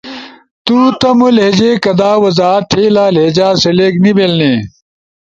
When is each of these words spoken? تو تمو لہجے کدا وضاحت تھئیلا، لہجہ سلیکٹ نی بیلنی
تو 0.65 0.77
تمو 0.99 1.27
لہجے 1.37 1.71
کدا 1.83 2.11
وضاحت 2.23 2.63
تھئیلا، 2.71 3.05
لہجہ 3.15 3.47
سلیکٹ 3.63 3.97
نی 4.03 4.11
بیلنی 4.17 4.53